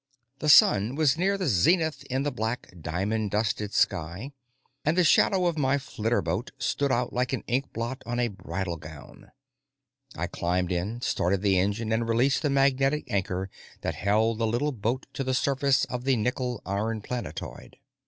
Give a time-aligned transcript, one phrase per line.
[0.39, 4.31] The sun was near the zenith in the black, diamond dusted sky,
[4.83, 9.29] and the shadow of my flitterboat stood out like an inkblot on a bridal gown.
[10.15, 13.51] I climbed in, started the engine, and released the magnetic anchor
[13.81, 17.77] that held the little boat to the surface of the nickel iron planetoid.